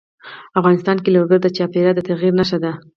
افغانستان 0.59 0.97
کې 1.03 1.09
لوگر 1.15 1.39
د 1.41 1.47
چاپېریال 1.57 1.95
د 1.95 1.99
تغیر 2.09 2.33
نښه 2.39 2.57
ده. 2.63 2.71